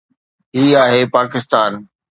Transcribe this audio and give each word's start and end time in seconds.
هي 0.57 0.69
آهي 0.85 1.03
پاڪستان. 1.13 1.71